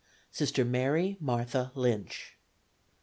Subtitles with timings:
[0.31, 2.35] Sister Mary Martha Lynch.